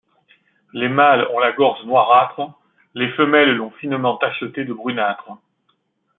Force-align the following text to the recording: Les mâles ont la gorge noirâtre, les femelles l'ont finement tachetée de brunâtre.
Les 0.73 0.89
mâles 0.89 1.27
ont 1.31 1.37
la 1.37 1.51
gorge 1.51 1.85
noirâtre, 1.85 2.49
les 2.95 3.11
femelles 3.11 3.55
l'ont 3.55 3.69
finement 3.69 4.17
tachetée 4.17 4.65
de 4.65 4.73
brunâtre. 4.73 5.29